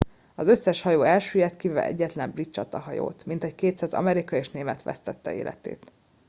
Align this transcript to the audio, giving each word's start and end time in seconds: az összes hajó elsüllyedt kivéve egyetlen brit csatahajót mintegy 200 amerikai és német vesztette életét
az 0.35 0.47
összes 0.47 0.81
hajó 0.81 1.01
elsüllyedt 1.01 1.55
kivéve 1.57 1.83
egyetlen 1.83 2.31
brit 2.31 2.53
csatahajót 2.53 3.25
mintegy 3.25 3.55
200 3.55 3.93
amerikai 3.93 4.39
és 4.39 4.49
német 4.51 4.83
vesztette 4.83 5.33
életét 5.33 5.91